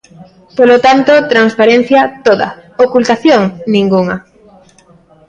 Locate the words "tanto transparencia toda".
0.85-2.47